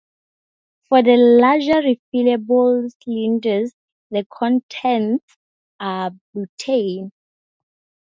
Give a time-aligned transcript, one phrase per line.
[0.89, 3.71] For the larger refillable cylinders
[4.09, 5.37] the contents
[5.79, 7.11] are butane.